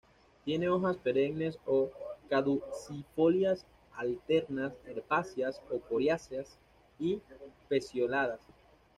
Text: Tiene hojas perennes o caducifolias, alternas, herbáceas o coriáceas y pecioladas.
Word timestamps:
Tiene 0.45 0.67
hojas 0.67 0.97
perennes 0.97 1.59
o 1.67 1.91
caducifolias, 2.27 3.67
alternas, 3.95 4.73
herbáceas 4.87 5.61
o 5.69 5.79
coriáceas 5.79 6.57
y 6.97 7.21
pecioladas. 7.69 8.39